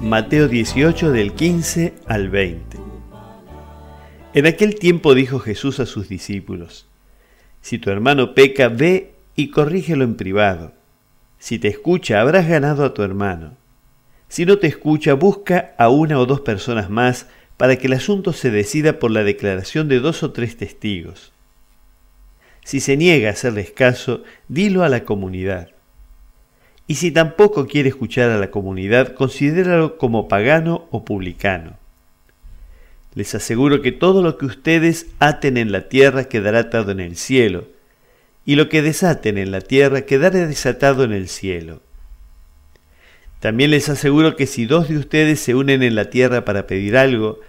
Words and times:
Mateo 0.00 0.46
18 0.46 1.10
del 1.10 1.32
15 1.32 1.94
al 2.06 2.28
20. 2.28 2.76
En 4.34 4.46
aquel 4.46 4.74
tiempo 4.74 5.14
dijo 5.14 5.38
Jesús 5.38 5.80
a 5.80 5.86
sus 5.86 6.06
discípulos, 6.06 6.86
Si 7.62 7.78
tu 7.78 7.88
hermano 7.88 8.34
peca, 8.34 8.68
ve 8.68 9.14
y 9.36 9.48
corrígelo 9.48 10.04
en 10.04 10.16
privado. 10.16 10.74
Si 11.38 11.58
te 11.58 11.68
escucha, 11.68 12.20
habrás 12.20 12.46
ganado 12.46 12.84
a 12.84 12.92
tu 12.92 13.02
hermano. 13.02 13.56
Si 14.28 14.44
no 14.44 14.58
te 14.58 14.66
escucha, 14.66 15.14
busca 15.14 15.74
a 15.78 15.88
una 15.88 16.20
o 16.20 16.26
dos 16.26 16.42
personas 16.42 16.90
más 16.90 17.26
para 17.56 17.76
que 17.76 17.86
el 17.86 17.94
asunto 17.94 18.34
se 18.34 18.50
decida 18.50 18.98
por 18.98 19.10
la 19.10 19.24
declaración 19.24 19.88
de 19.88 20.00
dos 20.00 20.22
o 20.22 20.30
tres 20.30 20.58
testigos. 20.58 21.32
Si 22.64 22.80
se 22.80 22.98
niega 22.98 23.30
a 23.30 23.32
hacerles 23.32 23.70
caso, 23.70 24.24
dilo 24.46 24.84
a 24.84 24.90
la 24.90 25.04
comunidad. 25.04 25.70
Y 26.86 26.96
si 26.96 27.10
tampoco 27.10 27.66
quiere 27.66 27.88
escuchar 27.88 28.30
a 28.30 28.38
la 28.38 28.50
comunidad, 28.50 29.14
considéralo 29.14 29.98
como 29.98 30.28
pagano 30.28 30.86
o 30.90 31.04
publicano. 31.04 31.74
Les 33.14 33.34
aseguro 33.34 33.82
que 33.82 33.92
todo 33.92 34.22
lo 34.22 34.38
que 34.38 34.46
ustedes 34.46 35.06
aten 35.18 35.56
en 35.56 35.72
la 35.72 35.88
tierra 35.88 36.24
quedará 36.24 36.60
atado 36.60 36.92
en 36.92 37.00
el 37.00 37.16
cielo, 37.16 37.66
y 38.44 38.54
lo 38.54 38.68
que 38.68 38.82
desaten 38.82 39.38
en 39.38 39.50
la 39.50 39.60
tierra 39.60 40.02
quedará 40.02 40.46
desatado 40.46 41.02
en 41.02 41.12
el 41.12 41.28
cielo. 41.28 41.80
También 43.40 43.70
les 43.70 43.88
aseguro 43.88 44.36
que 44.36 44.46
si 44.46 44.66
dos 44.66 44.88
de 44.88 44.98
ustedes 44.98 45.40
se 45.40 45.54
unen 45.54 45.82
en 45.82 45.94
la 45.94 46.10
tierra 46.10 46.44
para 46.44 46.66
pedir 46.66 46.96
algo, 46.96 47.40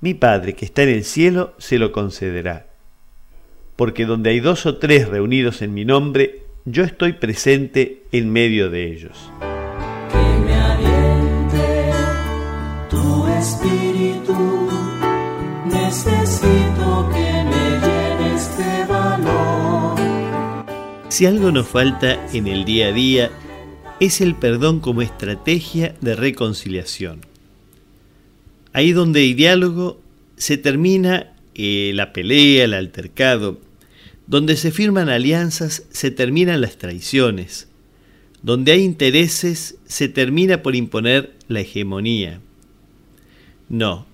mi 0.00 0.14
Padre 0.14 0.54
que 0.54 0.64
está 0.64 0.82
en 0.84 0.90
el 0.90 1.04
cielo 1.04 1.54
se 1.58 1.78
lo 1.78 1.90
concederá. 1.90 2.66
Porque 3.76 4.06
donde 4.06 4.30
hay 4.30 4.40
dos 4.40 4.66
o 4.66 4.76
tres 4.76 5.08
reunidos 5.08 5.62
en 5.62 5.74
mi 5.74 5.84
nombre, 5.84 6.43
yo 6.64 6.82
estoy 6.82 7.12
presente 7.14 8.04
en 8.12 8.30
medio 8.30 8.70
de 8.70 8.90
ellos. 8.90 9.30
Que 10.10 10.44
me 10.44 10.54
aliente 10.54 11.92
tu 12.88 13.26
espíritu, 13.28 14.70
necesito 15.66 17.10
que 17.12 17.44
me 17.44 17.80
llenes 17.86 18.58
de 18.58 18.84
valor. 18.86 19.98
Si 21.08 21.26
algo 21.26 21.52
nos 21.52 21.68
falta 21.68 22.26
en 22.32 22.46
el 22.46 22.64
día 22.64 22.88
a 22.88 22.92
día, 22.92 23.30
es 24.00 24.20
el 24.20 24.34
perdón 24.34 24.80
como 24.80 25.02
estrategia 25.02 25.94
de 26.00 26.16
reconciliación. 26.16 27.20
Ahí 28.72 28.92
donde 28.92 29.20
hay 29.20 29.34
diálogo, 29.34 30.00
se 30.36 30.56
termina 30.56 31.34
eh, 31.54 31.92
la 31.94 32.12
pelea, 32.12 32.64
el 32.64 32.74
altercado. 32.74 33.60
Donde 34.26 34.56
se 34.56 34.70
firman 34.70 35.08
alianzas, 35.08 35.84
se 35.90 36.10
terminan 36.10 36.60
las 36.60 36.78
traiciones. 36.78 37.68
Donde 38.42 38.72
hay 38.72 38.82
intereses, 38.82 39.76
se 39.86 40.08
termina 40.08 40.62
por 40.62 40.74
imponer 40.76 41.34
la 41.48 41.60
hegemonía. 41.60 42.40
No, 43.68 44.06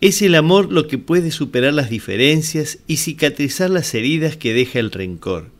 es 0.00 0.20
el 0.20 0.34
amor 0.34 0.72
lo 0.72 0.88
que 0.88 0.98
puede 0.98 1.30
superar 1.30 1.72
las 1.72 1.88
diferencias 1.88 2.80
y 2.88 2.96
cicatrizar 2.96 3.70
las 3.70 3.94
heridas 3.94 4.36
que 4.36 4.52
deja 4.52 4.80
el 4.80 4.90
rencor. 4.90 5.50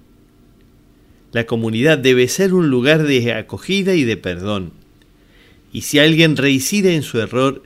La 1.30 1.46
comunidad 1.46 1.96
debe 1.96 2.26
ser 2.26 2.52
un 2.52 2.68
lugar 2.68 3.04
de 3.04 3.32
acogida 3.32 3.94
y 3.94 4.04
de 4.04 4.16
perdón. 4.16 4.72
Y 5.72 5.82
si 5.82 5.98
alguien 5.98 6.36
reincide 6.36 6.94
en 6.94 7.02
su 7.02 7.20
error, 7.20 7.62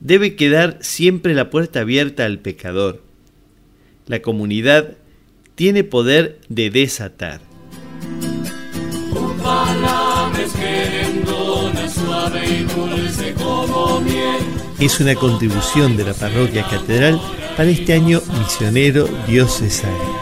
debe 0.00 0.34
quedar 0.34 0.78
siempre 0.80 1.34
la 1.34 1.50
puerta 1.50 1.80
abierta 1.80 2.24
al 2.24 2.40
pecador. 2.40 3.02
La 4.06 4.22
comunidad 4.22 4.96
tiene 5.62 5.84
poder 5.84 6.40
de 6.48 6.70
desatar. 6.70 7.40
Es 14.80 14.98
una 14.98 15.14
contribución 15.14 15.96
de 15.96 16.04
la 16.04 16.14
parroquia 16.14 16.66
catedral 16.68 17.20
para 17.56 17.70
este 17.70 17.92
año 17.92 18.20
misionero 18.40 19.06
diocesano. 19.28 20.21